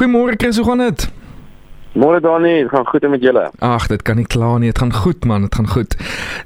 Goeiemôre 0.00 0.34
Chris, 0.36 0.56
hoe 0.56 0.66
gaan 0.66 0.78
dit? 0.78 1.10
Môre 1.92 2.20
Dani, 2.20 2.62
dit 2.62 2.68
gaan 2.68 2.86
goed 2.86 3.08
met 3.08 3.22
julle. 3.22 3.50
Ag, 3.58 3.86
dit 3.86 4.02
kan 4.02 4.16
nie 4.18 4.26
kla 4.26 4.56
nie, 4.58 4.72
dit 4.72 4.78
gaan 4.78 4.90
goed 4.92 5.24
man, 5.24 5.44
dit 5.46 5.54
gaan 5.54 5.68
goed. 5.70 5.92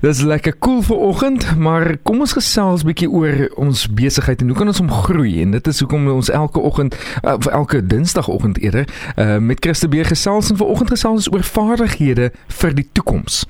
Dis 0.02 0.20
lekker 0.20 0.52
koel 0.52 0.82
cool 0.82 0.82
vir 0.84 0.96
oggend, 1.06 1.46
maar 1.56 1.96
kom 2.02 2.20
ons 2.20 2.34
gesels 2.36 2.84
bietjie 2.84 3.08
oor 3.08 3.46
ons 3.56 3.86
besigheid 3.88 4.44
en 4.44 4.52
hoe 4.52 4.56
kan 4.58 4.68
ons 4.68 4.82
hom 4.82 4.90
groei? 4.92 5.38
En 5.40 5.56
dit 5.56 5.70
is 5.72 5.80
hoekom 5.80 6.04
ons 6.12 6.28
elke 6.28 6.60
oggend 6.60 6.98
uh, 7.22 7.38
elke 7.48 7.80
dinsdagoggend 7.80 8.60
eerder 8.60 8.84
uh, 9.16 9.38
met 9.40 9.64
Christe 9.64 9.88
Beer 9.88 10.04
gesels 10.12 10.52
en 10.52 10.60
vanoggend 10.60 10.92
gesels 10.92 11.30
oor 11.32 11.48
vaardighede 11.54 12.28
vir 12.60 12.76
die 12.76 12.88
toekoms. 12.92 13.46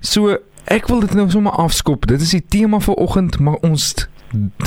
So 0.00 0.38
Ek 0.70 0.86
wil 0.86 1.00
dit 1.02 1.14
nou 1.18 1.26
sommer 1.30 1.52
afskop. 1.58 2.06
Dit 2.06 2.22
is 2.22 2.30
die 2.30 2.44
tema 2.48 2.78
vir 2.80 2.94
oggend, 2.94 3.40
maar 3.42 3.58
ons 3.66 4.06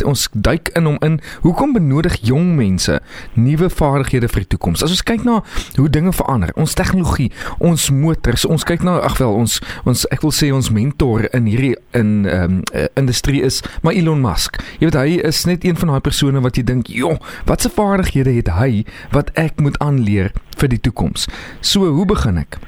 ons 0.06 0.28
duik 0.34 0.70
in 0.78 0.86
hom 0.90 0.98
in. 1.06 1.20
Hoekom 1.42 1.74
benodig 1.74 2.18
jong 2.26 2.56
mense 2.56 3.00
nuwe 3.34 3.70
vaardighede 3.70 4.30
vir 4.32 4.46
die 4.46 4.52
toekoms? 4.56 4.84
As 4.86 4.94
ons 4.94 5.04
kyk 5.06 5.26
na 5.28 5.42
hoe 5.78 5.90
dinge 5.90 6.14
verander, 6.16 6.54
ons 6.60 6.76
tegnologie, 6.78 7.32
ons 7.60 7.90
motors, 7.90 8.46
ons 8.46 8.68
kyk 8.68 8.86
na 8.86 9.00
ag 9.06 9.18
wel 9.22 9.34
ons 9.34 9.60
ons 9.86 10.06
ek 10.14 10.24
wil 10.26 10.34
sê 10.36 10.52
ons 10.56 10.72
mentor 10.74 11.28
in 11.32 11.50
hierdie 11.50 11.76
in 11.98 12.14
ehm 12.26 12.60
um, 12.60 12.62
industrie 12.96 13.42
is 13.44 13.62
maar 13.82 13.96
Elon 13.98 14.22
Musk. 14.22 14.60
Jy 14.80 14.90
weet 14.90 15.00
hy 15.00 15.18
is 15.28 15.44
net 15.50 15.66
een 15.66 15.78
van 15.80 15.94
daai 15.94 16.04
persone 16.04 16.42
wat 16.42 16.58
jy 16.58 16.64
dink, 16.64 16.88
"Joh, 16.88 17.18
watse 17.46 17.70
vaardighede 17.70 18.36
het 18.36 18.54
hy 18.60 18.86
wat 19.12 19.32
ek 19.36 19.60
moet 19.62 19.80
aanleer 19.80 20.32
vir 20.58 20.70
die 20.70 20.80
toekoms?" 20.80 21.28
So, 21.62 21.86
hoe 21.86 22.06
begin 22.06 22.38
ek? 22.38 22.60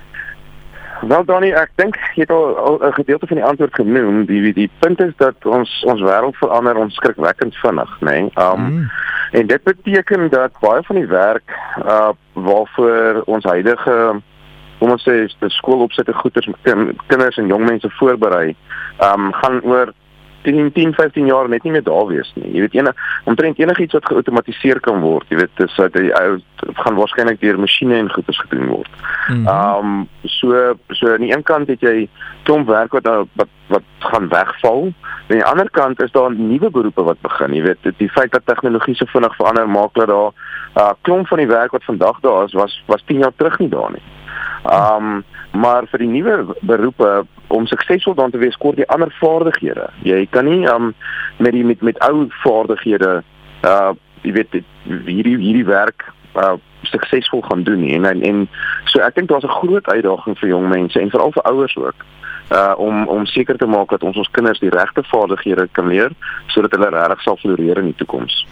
Wel 1.07 1.25
Donnie, 1.25 1.53
ek 1.55 1.71
dink 1.79 1.95
jy 2.15 2.25
het 2.25 2.31
al, 2.35 2.57
al 2.57 2.77
'n 2.87 2.93
gedeelte 2.93 3.27
van 3.27 3.37
die 3.37 3.45
antwoord 3.45 3.75
genoem. 3.75 4.25
Die 4.25 4.53
die 4.53 4.69
punt 4.79 4.99
is 4.99 5.13
dat 5.17 5.45
ons 5.45 5.83
ons 5.87 6.01
wêreld 6.01 6.35
verander 6.35 6.75
ons 6.75 6.95
skrikwekkend 6.95 7.55
vinnig, 7.55 7.91
né? 7.99 8.11
Nee? 8.11 8.31
Um 8.35 8.61
mm. 8.61 8.89
en 9.31 9.47
dit 9.47 9.63
beteken 9.63 10.29
dat 10.29 10.59
baie 10.59 10.83
van 10.83 10.95
die 10.95 11.07
werk 11.07 11.49
uh 11.85 12.09
waarvoor 12.33 13.21
ons 13.25 13.43
huidige 13.43 14.21
kom 14.79 14.91
ons 14.91 15.03
sê 15.09 15.27
skoolopsette 15.47 16.13
goeders 16.13 16.49
kinders 17.07 17.37
en 17.37 17.47
jong 17.47 17.65
mense 17.65 17.89
voorberei, 17.89 18.55
um 19.13 19.33
gaan 19.33 19.61
oor 19.63 19.93
10 20.47 20.71
10 20.75 20.93
15 20.95 21.27
jaar 21.27 21.49
net 21.51 21.63
nie 21.63 21.73
meer 21.75 21.83
daar 21.83 22.07
wees 22.07 22.29
nie. 22.35 22.51
Jy 22.55 22.63
weet 22.65 22.77
ene 22.79 22.93
omtrent 23.29 23.59
enigiets 23.59 23.97
wat 23.97 24.07
geautomatiseer 24.11 24.79
kan 24.85 25.01
word, 25.03 25.27
jy 25.29 25.41
weet 25.41 25.59
dis 25.59 25.75
dat 25.75 25.93
die 25.97 26.13
ou 26.15 26.37
gaan 26.83 26.97
waarskynlik 26.99 27.41
deur 27.43 27.59
masjiene 27.59 27.99
en 27.99 28.11
goeders 28.13 28.39
gedoen 28.45 28.71
word. 28.71 29.03
Ehm 29.27 29.43
mm 29.43 29.47
um, 29.51 30.07
so 30.23 30.75
so 30.89 31.13
aan 31.13 31.23
die 31.25 31.33
een 31.33 31.43
kant 31.43 31.67
het 31.67 31.81
jy 31.81 32.07
klomp 32.47 32.67
werk 32.67 32.95
wat 32.95 33.07
wat 33.07 33.53
wat 33.67 33.83
gaan 33.99 34.27
wegval. 34.31 34.91
Aan 35.27 35.39
die 35.39 35.45
ander 35.45 35.69
kant 35.71 36.01
is 36.03 36.11
daar 36.11 36.31
nuwe 36.31 36.69
beroepe 36.71 37.03
wat 37.03 37.21
begin. 37.21 37.53
Jy 37.53 37.63
weet 37.63 37.89
die 37.97 38.09
feit 38.09 38.31
dat 38.31 38.45
tegnologie 38.45 38.95
so 38.95 39.05
vinnig 39.11 39.35
verander 39.35 39.69
maak 39.69 39.93
dat 39.93 40.07
daar 40.07 40.31
'n 40.31 40.79
uh, 40.79 40.93
klomp 41.01 41.27
van 41.27 41.37
die 41.37 41.47
werk 41.47 41.71
wat 41.71 41.83
vandag 41.83 42.19
daar 42.21 42.43
is 42.45 42.53
was 42.53 42.83
was 42.85 43.03
10 43.05 43.17
jaar 43.17 43.35
terug 43.35 43.59
nie 43.59 43.69
daar 43.69 43.91
nie. 43.91 44.05
Ehm 44.63 45.05
um, 45.05 45.23
maar 45.57 45.87
vir 45.91 46.03
die 46.03 46.11
nuwe 46.11 46.55
beroepe 46.61 47.25
om 47.47 47.65
suksesvol 47.67 48.15
dan 48.17 48.31
te 48.31 48.41
wees 48.41 48.57
kort 48.61 48.77
jy 48.77 48.85
ander 48.93 49.13
vaardighede. 49.21 49.89
Jy 50.05 50.25
kan 50.31 50.45
nie 50.45 50.67
um 50.69 50.93
met 51.37 51.55
die 51.55 51.63
met 51.65 51.81
met 51.81 51.99
ou 52.05 52.27
vaardighede 52.43 53.21
uh 53.65 53.93
jy 54.25 54.33
weet 54.35 54.59
hierdie 54.85 55.37
hierdie 55.37 55.65
werk 55.65 56.09
uh 56.35 56.57
suksesvol 56.91 57.41
gaan 57.47 57.63
doen 57.63 57.81
nie. 57.81 57.95
En 57.97 58.05
en, 58.05 58.21
en 58.21 58.45
so 58.91 59.01
ek 59.01 59.15
dink 59.15 59.29
daar's 59.29 59.47
'n 59.47 59.59
groot 59.61 59.87
uitdaging 59.87 60.37
vir 60.39 60.49
jong 60.49 60.69
mense 60.69 60.99
en 60.99 61.09
veral 61.09 61.31
vir 61.31 61.49
ouers 61.51 61.77
ook 61.77 62.05
uh 62.51 62.73
om 62.77 63.07
om 63.07 63.25
seker 63.25 63.57
te 63.57 63.65
maak 63.65 63.89
dat 63.89 64.03
ons 64.03 64.17
ons 64.17 64.31
kinders 64.31 64.59
die 64.59 64.69
regte 64.69 65.03
vaardighede 65.03 65.67
kan 65.71 65.87
leer 65.87 66.11
sodat 66.47 66.71
hulle 66.71 66.89
regtig 66.89 67.21
sal 67.21 67.37
floreer 67.37 67.77
in 67.77 67.91
die 67.91 67.99
toekoms. 68.03 68.45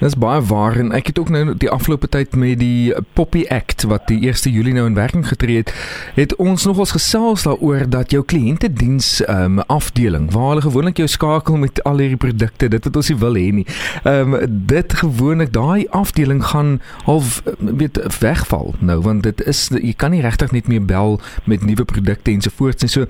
Dis 0.00 0.16
baie 0.16 0.40
waar 0.48 0.78
en 0.80 0.94
ek 0.96 1.10
het 1.10 1.18
ook 1.20 1.28
nou 1.28 1.52
die 1.60 1.68
afgelope 1.70 2.08
tyd 2.08 2.32
met 2.40 2.56
die 2.60 2.94
Poppy 3.12 3.42
Act 3.52 3.82
wat 3.90 4.06
die 4.08 4.22
1 4.24 4.48
Julie 4.48 4.72
nou 4.72 4.86
in 4.88 4.94
werking 4.96 5.26
getree 5.28 5.60
het, 5.60 5.72
het 6.16 6.32
ons 6.40 6.64
nogals 6.64 6.94
gesels 6.96 7.44
daaroor 7.44 7.84
dat 7.84 8.14
jou 8.14 8.22
kliëntediens 8.24 9.10
um 9.28 9.58
afdeling 9.68 10.30
waar 10.32 10.54
hulle 10.54 10.64
gewoonlik 10.64 11.02
jou 11.02 11.08
skakel 11.08 11.58
met 11.60 11.82
al 11.84 12.00
hierdie 12.00 12.16
produkte, 12.16 12.70
dit 12.72 12.88
wat 12.88 12.96
ons 12.96 13.10
nie 13.12 13.18
wil 13.20 13.36
hê 13.36 13.50
nie. 13.58 13.66
Um 14.08 14.38
dit 14.48 14.96
gewoonlik 15.02 15.52
daai 15.52 15.84
afdeling 15.92 16.40
gaan 16.48 16.78
half 17.04 17.42
weet 17.58 18.00
wegval 18.22 18.72
nou 18.80 18.96
want 19.04 19.28
dit 19.28 19.44
is 19.44 19.66
jy 19.74 19.92
kan 20.00 20.16
nie 20.16 20.24
regtig 20.24 20.56
net 20.56 20.68
meer 20.72 20.84
bel 20.84 21.20
met 21.44 21.60
nuwe 21.66 21.84
produkte 21.84 22.32
ensovoorts 22.32 22.88
en 22.88 22.94
so 22.94 23.04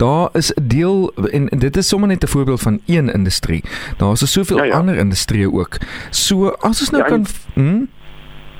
daar 0.00 0.32
is 0.32 0.52
'n 0.56 0.68
deel 0.72 1.12
en, 1.32 1.48
en 1.52 1.58
dit 1.58 1.76
is 1.76 1.88
sommer 1.88 2.08
net 2.08 2.24
'n 2.24 2.32
voorbeeld 2.32 2.60
van 2.60 2.80
een 2.86 3.12
industrie. 3.12 3.64
Daar 3.96 4.12
is 4.12 4.32
soveel 4.32 4.56
ja, 4.56 4.64
ja. 4.64 4.78
ander 4.78 4.96
industrieë 4.96 5.52
ook. 5.52 5.76
So 6.10 6.29
as 6.30 6.80
ons 6.80 6.90
nou 6.90 7.02
ja, 7.02 7.08
kan 7.08 7.26
hm? 7.54 7.84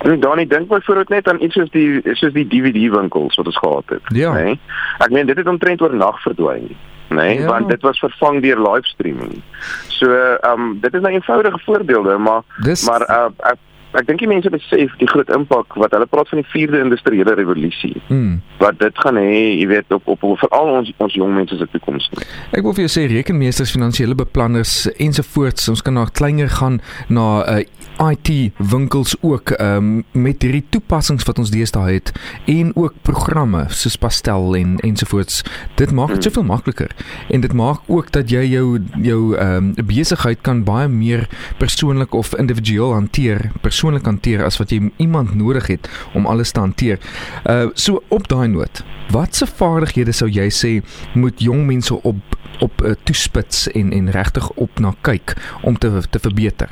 En 0.00 0.20
dan 0.20 0.38
ek 0.41 0.48
dink 0.50 0.69
byvoorbeeld 0.69 1.08
net 1.12 1.28
aan 1.28 1.42
iets 1.44 1.54
soos 1.54 1.70
die 1.70 2.00
soos 2.16 2.32
die 2.32 2.47
DVD 2.48 2.88
winkels 2.92 3.36
wat 3.36 3.47
ons 3.47 3.58
gehad 3.58 3.92
het, 3.92 4.14
ja. 4.16 4.32
nê? 4.32 4.44
Nee? 4.44 4.60
Ek 5.04 5.12
meen 5.12 5.28
dit 5.28 5.36
het 5.36 5.48
omtrent 5.50 5.82
oor 5.84 5.94
nag 5.94 6.22
verdwyn. 6.25 6.70
Nee, 7.10 7.41
ja. 7.41 7.47
want 7.47 7.69
dit 7.69 7.82
was 7.82 7.98
vervang 7.98 8.38
deur 8.42 8.60
livestreaming. 8.62 9.42
So, 9.88 10.14
ehm 10.14 10.60
um, 10.60 10.78
dit 10.80 10.94
is 10.94 11.00
nou 11.00 11.12
eenvoudige 11.12 11.59
voorbeelde, 11.64 12.16
maar 12.19 12.42
Dis... 12.62 12.86
maar 12.88 13.04
uh, 13.10 13.28
ek 13.50 13.59
ek 13.98 14.06
dink 14.06 14.22
die 14.22 14.28
mense 14.30 14.50
besef 14.52 14.92
die 15.00 15.08
groot 15.10 15.30
impak 15.34 15.74
wat 15.80 15.94
hulle 15.96 16.06
praat 16.10 16.30
van 16.30 16.40
die 16.42 16.48
vierde 16.52 16.78
industriële 16.84 17.34
revolusie. 17.38 17.96
Hmm. 18.06 18.38
Wat 18.60 18.78
dit 18.78 19.02
gaan 19.02 19.18
hê, 19.18 19.56
jy 19.58 19.66
weet 19.70 19.90
op 19.96 20.06
op 20.10 20.22
veral 20.40 20.70
ons 20.78 20.92
ons 21.02 21.16
jong 21.18 21.32
mense 21.34 21.56
se 21.58 21.66
toekoms. 21.72 22.06
Ek 22.54 22.62
wil 22.62 22.76
vir 22.76 22.86
jou 22.86 22.92
sê 22.92 23.06
rekenmeesters, 23.10 23.72
finansiële 23.74 24.14
beplanners 24.18 24.84
ensovoorts, 25.02 25.68
ons 25.72 25.82
kan 25.82 25.96
na 25.98 26.06
kleiner 26.06 26.50
gaan 26.60 26.78
na 27.10 27.26
uh, 27.42 27.58
IT 28.00 28.30
winkels 28.70 29.16
ook 29.26 29.54
um, 29.58 30.04
met 30.14 30.46
hierdie 30.46 30.62
toepassings 30.72 31.26
wat 31.28 31.42
ons 31.42 31.50
deesdae 31.52 31.98
het 31.98 32.12
en 32.48 32.70
ook 32.78 33.00
programme 33.06 33.66
soos 33.74 33.98
Pastel 34.00 34.54
en 34.56 34.78
ensovoorts. 34.86 35.42
Dit 35.80 35.90
maak 35.90 36.14
dit 36.14 36.20
hmm. 36.20 36.28
soveel 36.30 36.48
makliker 36.52 36.94
en 37.28 37.42
dit 37.42 37.56
maak 37.56 37.90
ook 37.90 38.12
dat 38.14 38.30
jy 38.30 38.46
jou 38.54 38.78
jou 39.02 39.20
um, 39.40 39.72
besigheid 39.90 40.40
kan 40.46 40.62
baie 40.68 40.88
meer 40.88 41.26
persoonlik 41.58 42.14
of 42.14 42.32
individueel 42.38 42.94
hanteer. 42.94 43.50
Persoon 43.64 43.79
persoonlik 43.80 44.04
hanteer 44.04 44.42
as 44.44 44.58
wat 44.60 44.74
jy 44.74 44.91
iemand 45.00 45.32
nodig 45.34 45.70
het 45.72 45.88
om 46.14 46.26
alles 46.28 46.52
te 46.52 46.60
hanteer. 46.60 47.00
Uh 47.48 47.70
so 47.74 48.02
op 48.08 48.28
daai 48.28 48.48
noot, 48.48 48.82
watse 49.10 49.46
vaardighede 49.46 50.12
sou 50.12 50.28
jy 50.28 50.50
sê 50.52 50.72
moet 51.14 51.41
jong 51.41 51.64
mense 51.66 51.96
op 52.02 52.36
op 52.60 52.82
uh, 52.84 52.92
toespits 53.08 53.70
en 53.72 53.92
en 53.96 54.10
regtig 54.12 54.50
op 54.60 54.80
na 54.84 54.92
kyk 55.00 55.32
om 55.64 55.78
te 55.78 56.02
te 56.10 56.20
verbeter? 56.20 56.68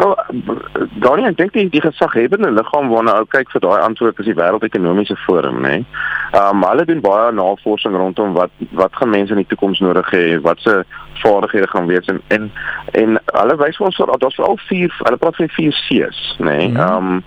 So 0.00 0.14
dan 1.04 1.24
ek 1.28 1.36
dink 1.36 1.52
die, 1.52 1.66
die 1.68 1.82
gesaghebende 1.84 2.48
liggaam 2.56 2.88
waarna 2.88 3.18
ou 3.20 3.26
kyk 3.28 3.50
vir 3.52 3.62
daai 3.64 3.82
antwoord 3.84 4.20
is 4.22 4.30
die 4.30 4.36
wêreldekonomiese 4.38 5.16
forum, 5.26 5.60
né? 5.60 5.74
Nee? 5.80 5.84
Um 6.40 6.64
hulle 6.64 6.86
doen 6.88 7.02
baie 7.04 7.32
navorsing 7.36 7.96
rondom 7.98 8.32
wat 8.38 8.54
wat 8.80 8.96
gaan 8.96 9.12
mense 9.12 9.34
in 9.34 9.42
die 9.42 9.48
toekoms 9.50 9.82
nodig 9.84 10.08
hê, 10.14 10.24
wat 10.46 10.62
se 10.64 10.78
vaardighede 11.20 11.68
gaan 11.72 11.90
wees 11.90 12.08
en 12.12 12.22
en 12.36 12.48
en 13.02 13.18
hulle 13.34 13.58
wys 13.60 13.80
ons 13.84 14.00
dat 14.00 14.14
daar's 14.24 14.38
veral 14.40 14.56
vier, 14.70 14.94
hulle 15.04 15.20
praat 15.20 15.36
van 15.42 15.52
vier 15.58 15.76
C's, 15.84 16.22
né? 16.38 16.56
Nee? 16.56 16.72
Um 16.86 17.20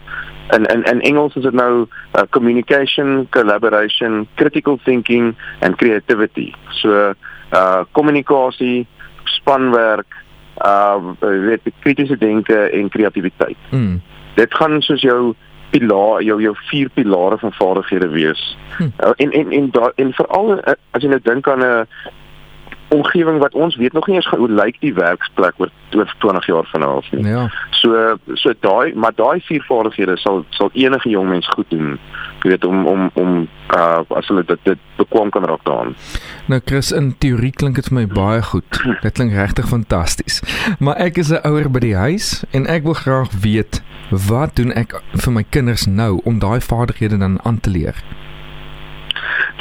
en 0.56 0.66
en 0.74 0.84
en 0.90 1.06
Engels 1.12 1.38
is 1.38 1.46
dit 1.46 1.54
nou 1.54 1.86
uh, 1.86 2.26
communication, 2.30 3.28
collaboration, 3.30 4.26
critical 4.42 4.80
thinking 4.84 5.36
and 5.62 5.78
creativity. 5.78 6.50
So 6.82 7.14
uh 7.54 7.86
kommunikasie, 7.94 8.88
spanwerk 9.38 10.23
uh 10.62 10.98
weet 11.20 11.62
kritiese 11.80 12.18
denke 12.18 12.70
en 12.70 12.90
kreatiwiteit. 12.90 13.58
Mm. 13.70 14.02
Dit 14.36 14.54
gaan 14.54 14.82
soos 14.82 15.02
jou 15.02 15.34
pilaar 15.70 16.22
jou 16.22 16.42
jou 16.42 16.54
vier 16.70 16.90
pilare 16.94 17.38
van 17.38 17.54
vaardighede 17.54 18.10
wees. 18.10 18.58
Mm. 18.78 18.94
Uh, 19.00 19.12
en 19.16 19.32
en 19.32 19.52
en 19.52 19.70
daar 19.72 19.92
en 19.96 20.14
veral 20.14 20.58
uh, 20.58 20.76
as 20.92 21.02
jy 21.02 21.10
nou 21.10 21.22
dink 21.24 21.48
aan 21.48 21.66
'n 21.66 21.88
omgewing 22.94 23.40
wat 23.42 23.54
ons 23.54 23.76
weet 23.76 23.94
nog 23.94 24.08
nie 24.08 24.16
eens 24.16 24.30
hoe 24.30 24.50
lyk 24.50 24.78
die 24.80 24.94
werksplek 24.94 25.60
oor 25.62 25.72
oor 25.94 26.14
20 26.20 26.46
jaar 26.46 26.68
van 26.72 26.80
nou 26.80 26.96
af 26.98 27.12
nie. 27.12 27.26
Ja. 27.28 27.48
So 27.70 28.18
so 28.34 28.54
daai 28.60 28.94
maar 28.96 29.14
daai 29.16 29.42
vier 29.48 29.64
vaardighede 29.68 30.18
sal 30.18 30.44
sal 30.50 30.70
enige 30.74 31.10
jong 31.10 31.30
mens 31.30 31.50
goed 31.56 31.70
doen. 31.70 32.00
Jy 32.44 32.50
weet 32.50 32.66
om 32.66 32.86
om 32.88 33.10
om 33.14 33.48
uh 33.76 34.02
as 34.18 34.28
hulle 34.28 34.44
dit 34.48 34.60
dit 34.64 34.80
bekwam 34.98 35.30
kan 35.30 35.46
raak 35.46 35.64
daaraan. 35.64 35.96
Nou 36.48 36.62
Chris 36.66 36.92
in 36.92 37.14
teorie 37.18 37.52
klink 37.52 37.76
dit 37.76 37.90
vir 37.92 38.00
my 38.02 38.08
baie 38.08 38.42
goed. 38.42 38.82
Dit 39.06 39.14
klink 39.20 39.34
regtig 39.34 39.68
fantasties. 39.68 40.42
Maar 40.80 40.96
ek 40.96 41.18
is 41.18 41.32
'n 41.32 41.42
ouer 41.48 41.70
by 41.72 41.80
die 41.80 41.96
huis 41.96 42.44
en 42.52 42.68
ek 42.68 42.84
wil 42.84 42.98
graag 42.98 43.32
weet 43.42 43.82
wat 44.10 44.56
doen 44.56 44.74
ek 44.74 45.02
vir 45.14 45.34
my 45.34 45.44
kinders 45.50 45.86
nou 45.86 46.22
om 46.24 46.40
daai 46.40 46.62
vaardighede 46.62 47.18
dan 47.18 47.40
aan 47.44 47.60
te 47.60 47.70
leer? 47.70 47.96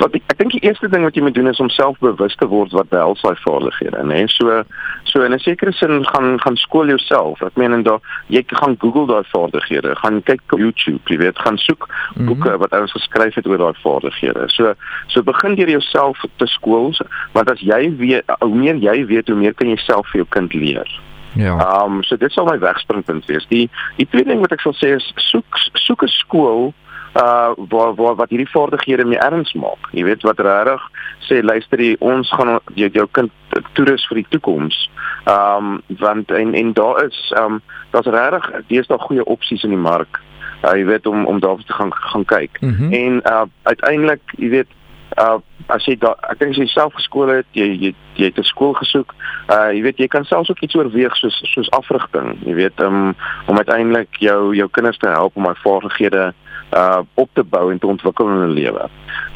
Wat 0.00 0.14
ek, 0.16 0.24
ek 0.32 0.38
dink 0.38 0.54
die 0.54 0.62
eerste 0.64 0.88
ding 0.88 1.04
wat 1.04 1.16
jy 1.16 1.22
moet 1.24 1.36
doen 1.36 1.50
is 1.50 1.60
om 1.60 1.70
selfbewus 1.72 2.36
te 2.40 2.48
word 2.48 2.72
wat 2.76 2.90
behels 2.92 3.20
daai 3.24 3.36
vaardighede, 3.42 4.00
nê? 4.08 4.24
So 4.32 4.62
so 5.04 5.22
in 5.22 5.34
'n 5.34 5.38
sekere 5.38 5.72
sin 5.72 6.04
gaan 6.06 6.40
gaan 6.40 6.56
skool 6.56 6.86
jouself. 6.86 7.42
Ek 7.42 7.56
meen 7.56 7.72
en 7.72 7.82
daar 7.82 8.00
jy 8.28 8.44
gaan 8.46 8.76
Google 8.78 9.06
daai 9.06 9.24
vaardighede, 9.34 9.96
gaan 9.96 10.22
kyk 10.22 10.40
op 10.52 10.58
YouTube, 10.58 11.02
jy 11.06 11.18
weet, 11.18 11.38
gaan 11.38 11.58
soek 11.58 11.88
mhm. 12.16 12.26
boeke 12.26 12.58
wat 12.58 12.72
ouens 12.72 12.92
geskryf 12.92 13.34
het 13.34 13.46
oor 13.46 13.58
daai 13.58 13.76
vaardighede. 13.82 14.48
So 14.48 14.74
so 15.06 15.22
begin 15.22 15.54
deur 15.54 15.68
jouself 15.68 16.24
te 16.36 16.46
skool, 16.46 16.94
want 17.32 17.50
as 17.50 17.60
jy 17.60 17.96
weet 17.96 18.24
hoe 18.40 18.54
meer 18.54 18.76
jy 18.76 19.06
weet, 19.06 19.28
hoe 19.28 19.36
meer 19.36 19.54
kan 19.54 19.68
jy 19.68 19.76
self 19.76 20.08
vir 20.10 20.24
jou 20.24 20.28
kind 20.28 20.54
leer. 20.54 20.88
Ja. 21.34 21.56
Ehm 21.58 21.96
um, 21.96 22.02
so 22.02 22.16
dit 22.16 22.32
sal 22.32 22.44
my 22.44 22.58
wegspringpunt 22.58 23.26
wees. 23.26 23.46
Die 23.48 23.70
die 23.96 24.06
tweede 24.08 24.30
ding 24.30 24.40
wat 24.40 24.52
ek 24.52 24.60
sal 24.60 24.74
sê 24.76 24.96
is 24.96 25.12
soek 25.16 25.60
soek 25.80 26.02
'n 26.04 26.08
skool 26.08 26.72
uh 27.14 27.52
waar 27.68 27.94
waar 27.94 28.14
wat 28.14 28.30
hierdie 28.30 28.50
vaardighede 28.50 29.04
mee 29.04 29.18
erns 29.18 29.52
maak. 29.52 29.88
Jy 29.92 30.04
weet 30.04 30.22
wat 30.22 30.40
regtig 30.40 30.82
sê 31.28 31.42
luister 31.42 31.80
jy 31.80 31.96
ons 32.00 32.30
gaan 32.32 32.58
jou, 32.74 32.88
jou 32.88 33.06
kind 33.10 33.30
toerus 33.76 34.06
vir 34.08 34.22
die 34.22 34.28
toekoms. 34.28 34.90
Ehm 35.24 35.72
um, 35.72 35.98
want 36.00 36.30
en 36.30 36.54
en 36.54 36.72
daar 36.72 37.04
is 37.04 37.32
ehm 37.36 37.58
um, 37.58 37.62
daar's 37.90 38.06
regtig 38.06 38.66
deesdae 38.66 38.98
goeie 38.98 39.24
opsies 39.24 39.62
in 39.62 39.76
die 39.76 39.84
mark. 39.88 40.20
Uh, 40.62 40.76
jy 40.78 40.84
weet 40.84 41.06
om 41.06 41.26
om 41.26 41.40
daar 41.40 41.56
te 41.66 41.72
gaan 41.72 41.92
gaan 41.92 42.24
kyk. 42.24 42.60
Mm 42.60 42.74
-hmm. 42.74 42.92
En 42.92 43.20
uh 43.32 43.44
uiteindelik, 43.62 44.22
jy 44.36 44.48
weet 44.48 44.70
uh 45.18 45.38
as 45.66 45.84
jy 45.84 45.96
daar 45.98 46.16
ek 46.30 46.38
dink 46.38 46.50
as 46.50 46.58
jy 46.58 46.66
self 46.66 46.94
geskool 46.94 47.28
het, 47.28 47.46
jy 47.52 47.66
jy 47.66 47.94
jy 48.14 48.24
het 48.24 48.38
'n 48.38 48.42
skool 48.42 48.72
gesoek. 48.72 49.14
Uh 49.48 49.72
jy 49.72 49.82
weet 49.82 49.98
jy 49.98 50.06
kan 50.06 50.24
selfs 50.24 50.50
ook 50.50 50.60
iets 50.60 50.74
oorweeg 50.74 51.16
soos 51.16 51.40
soos 51.44 51.70
afrigting, 51.70 52.38
jy 52.44 52.54
weet 52.54 52.80
um, 52.80 53.14
om 53.46 53.56
uiteindelik 53.56 54.08
jou 54.18 54.54
jou 54.54 54.68
kinders 54.70 54.98
te 54.98 55.08
help 55.08 55.36
om 55.36 55.46
hy 55.46 55.54
vaardighede 55.54 56.32
uh 56.76 57.00
op 57.14 57.30
te 57.32 57.44
bou 57.44 57.70
en 57.72 57.78
te 57.78 57.86
ontwikkel 57.86 58.28
in 58.28 58.40
hulle 58.40 58.54
lewe. 58.54 58.88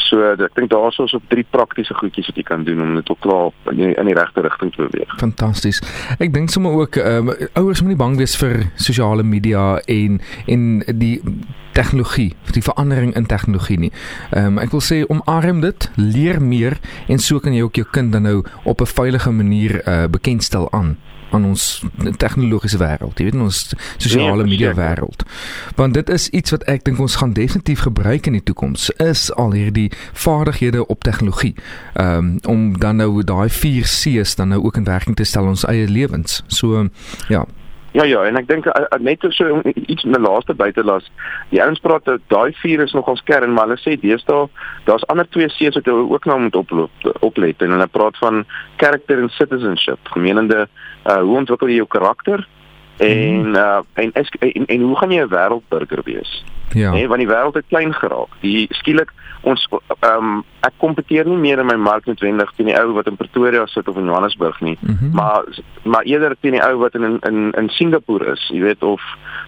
So 0.07 0.23
ek 0.33 0.55
dink 0.55 0.71
daar's 0.71 0.99
ons 1.03 1.15
op 1.17 1.23
drie 1.33 1.45
praktiese 1.51 1.95
goedjies 1.95 2.31
wat 2.31 2.39
jy 2.41 2.45
kan 2.47 2.65
doen 2.65 2.83
om 2.83 2.95
dit 2.95 3.11
ook 3.11 3.21
klaar 3.21 3.51
in 3.73 3.83
die, 3.83 3.93
die 4.09 4.17
regte 4.17 4.45
rigting 4.47 4.73
te 4.75 4.87
beweeg. 4.87 5.15
Fantasties. 5.21 5.83
Ek 6.19 6.33
dink 6.35 6.53
sommer 6.55 6.73
ook 6.73 7.01
ehm 7.03 7.33
um, 7.33 7.49
ouers 7.59 7.83
moet 7.83 7.95
nie 7.95 8.01
bang 8.01 8.17
wees 8.21 8.37
vir 8.41 8.67
sosiale 8.75 9.27
media 9.27 9.77
en 9.87 10.21
en 10.47 10.83
die 11.01 11.21
tegnologie, 11.77 12.31
die 12.57 12.65
verandering 12.65 13.15
in 13.15 13.29
tegnologie 13.29 13.79
nie. 13.79 13.93
Ehm 14.31 14.57
um, 14.57 14.63
ek 14.63 14.73
wil 14.75 14.85
sê 14.85 15.03
omarm 15.13 15.61
dit, 15.65 15.91
leer 16.01 16.41
meer 16.43 16.79
en 17.13 17.21
so 17.23 17.43
kan 17.43 17.55
jy 17.57 17.67
ook 17.67 17.83
jou 17.83 17.87
kind 17.93 18.13
dan 18.17 18.25
nou 18.29 18.39
op 18.65 18.81
'n 18.81 18.95
veilige 18.97 19.31
manier 19.31 19.81
uh 19.85 20.07
bekendstel 20.09 20.73
aan 20.73 20.97
aan 21.31 21.45
ons 21.45 21.83
tegnologiese 22.17 22.79
wêreld, 22.79 23.19
jy 23.19 23.25
weet 23.29 23.41
ons 23.41 23.59
sosiale 23.97 24.45
nee, 24.45 24.53
media 24.55 24.73
wêreld. 24.79 25.25
Want 25.79 25.95
dit 25.95 26.09
is 26.15 26.29
iets 26.29 26.55
wat 26.55 26.65
ek 26.71 26.85
dink 26.87 27.01
ons 27.03 27.19
gaan 27.21 27.35
definitief 27.37 27.83
gebruik 27.87 28.29
in 28.31 28.39
die 28.39 28.45
toekoms 28.47 28.89
is 29.03 29.27
al 29.35 29.53
hierdie 29.57 29.89
vaardighede 30.13 30.87
op 30.87 31.03
tegnologie. 31.03 31.55
Ehm 31.95 32.17
um, 32.17 32.33
om 32.47 32.79
dan 32.79 32.97
nou 33.03 33.25
daai 33.25 33.49
4 33.51 33.83
C's 33.83 34.35
dan 34.35 34.49
nou 34.55 34.63
ook 34.65 34.77
in 34.77 34.85
werking 34.85 35.17
te 35.17 35.25
stel 35.25 35.47
ons 35.47 35.67
eie 35.67 35.89
lewens. 35.89 36.43
So 36.47 36.89
ja, 37.29 37.45
Ja 37.97 38.05
ja, 38.05 38.27
en 38.29 38.37
ek 38.37 38.49
dink 38.51 38.67
net 39.01 39.23
so 39.33 39.61
iets 39.65 40.05
in 40.05 40.13
die 40.13 40.21
laaste 40.21 40.53
buitelas. 40.53 41.07
Die 41.49 41.63
ouens 41.65 41.81
praat 41.81 42.05
dat 42.05 42.25
daai 42.29 42.53
vuur 42.61 42.83
is 42.85 42.93
nogals 42.93 43.23
kern, 43.25 43.55
maar 43.57 43.71
hulle 43.71 43.81
sê 43.81 43.95
deesdae 44.03 44.43
daar's 44.85 45.07
ander 45.09 45.25
twee 45.33 45.49
C's 45.55 45.79
wat 45.79 45.89
ook 45.89 46.29
nou 46.29 46.37
moet 46.43 46.59
oploop 46.61 47.09
oplet 47.25 47.65
en 47.65 47.73
hulle 47.73 47.87
praat 47.95 48.19
van 48.21 48.43
character 48.83 49.23
and 49.23 49.33
citizenship. 49.39 50.13
Gemeenende 50.13 50.67
uh 51.09 51.23
hoe 51.23 51.39
ontwikkel 51.41 51.73
jy 51.73 51.81
jou 51.81 51.89
karakter? 51.89 52.45
En 52.97 53.49
mm. 53.49 53.55
uh 53.55 53.79
en, 53.95 54.11
is, 54.13 54.33
en 54.39 54.67
en 54.67 54.81
hoe 54.81 54.97
gaan 54.97 55.11
jy 55.11 55.23
'n 55.23 55.29
wêreldburger 55.29 56.03
wees? 56.05 56.45
Ja. 56.73 56.91
Nee, 56.91 57.09
want 57.09 57.21
die 57.21 57.29
wêreld 57.29 57.55
het 57.55 57.65
klein 57.69 57.95
geraak. 57.95 58.29
Die 58.41 58.67
skielik 58.71 59.13
ons 59.41 59.69
ehm 60.01 60.25
um, 60.25 60.45
ek 60.61 60.73
kompeteer 60.83 61.27
nie 61.29 61.37
meer 61.37 61.59
in 61.59 61.67
my 61.67 61.77
mark 61.77 62.07
noodwendig 62.07 62.51
teen 62.57 62.67
die 62.67 62.79
ou 62.79 62.93
wat 62.97 63.07
in 63.07 63.17
Pretoria 63.17 63.67
sit 63.67 63.89
of 63.89 63.97
in 63.97 64.09
Johannesburg 64.11 64.61
nie, 64.61 64.79
mm 64.81 64.97
-hmm. 64.99 65.15
maar 65.15 65.45
maar 65.83 66.03
eerder 66.03 66.37
teen 66.41 66.53
die 66.53 66.65
ou 66.65 66.77
wat 66.79 66.95
in 66.95 67.21
in 67.21 67.53
in 67.53 67.69
Singapore 67.69 68.33
is, 68.33 68.49
jy 68.53 68.61
weet 68.61 68.83
of 68.83 69.03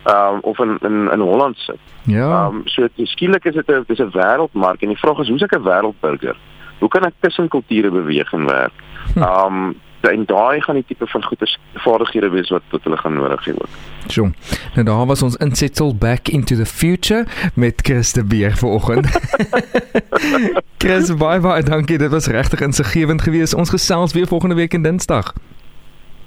ehm 0.05 0.35
um, 0.35 0.39
of 0.41 0.59
in 0.59 0.79
in 0.81 1.11
in 1.13 1.21
Holland 1.21 1.57
sit. 1.57 1.81
Ja. 2.03 2.47
Ehm 2.47 2.55
um, 2.55 2.63
so 2.65 2.87
skielik 2.97 3.45
is 3.45 3.55
dit 3.55 3.69
'n 3.71 3.85
dis 3.87 3.99
'n 3.99 4.11
wêreldmark 4.13 4.83
en 4.83 4.89
die 4.89 4.99
vraag 4.99 5.19
is 5.19 5.29
hoe's 5.29 5.43
ek 5.43 5.57
'n 5.57 5.63
wêreldburger? 5.63 6.37
Hoe 6.79 6.89
kan 6.89 7.05
ek 7.05 7.15
tussen 7.21 7.49
kulture 7.49 7.91
beweeg 7.91 8.33
en 8.33 8.47
werk? 8.47 8.73
Hm. 9.15 9.23
Ehm 9.23 9.55
um, 9.55 9.75
en 10.01 10.25
daai 10.27 10.61
gaan 10.61 10.75
die 10.75 10.85
tipe 10.87 11.07
van 11.07 11.25
goeie 11.25 11.57
vaardighede 11.75 12.31
wees 12.31 12.51
wat 12.51 12.63
wat 12.71 12.85
hulle 12.85 12.97
gaan 12.97 13.15
nodig 13.15 13.45
hê 13.45 13.53
ook. 13.53 13.69
So. 14.07 14.31
Nou 14.75 14.85
daar 14.87 15.07
was 15.07 15.23
ons 15.23 15.37
insetsel 15.37 15.95
back 15.95 16.29
into 16.29 16.57
the 16.57 16.67
future 16.67 17.27
met 17.55 17.81
Chris 17.83 18.13
de 18.13 18.25
Beer 18.25 18.57
vanoggend. 18.57 19.07
Chris, 20.83 21.15
bye 21.15 21.41
bye, 21.41 21.63
dankie. 21.63 21.99
Dit 21.99 22.11
was 22.11 22.27
regtig 22.27 22.61
insiggewend 22.61 23.23
geweest. 23.23 23.55
Ons 23.55 23.71
gesels 23.71 24.13
weer 24.13 24.27
volgende 24.27 24.55
week 24.55 24.75
in 24.75 24.83
Dinsdag. 24.83 25.33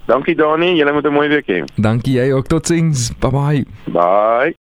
Dankie 0.05 0.35
Dani, 0.35 0.75
jy 0.75 0.91
moet 0.91 1.05
'n 1.05 1.13
mooi 1.13 1.29
week 1.29 1.47
hê. 1.47 1.63
Dankie 1.75 2.13
jy 2.19 2.31
ook. 2.31 2.47
Totsiens. 2.47 3.11
Bye 3.19 3.31
bye. 3.31 3.65
Bye. 3.85 4.60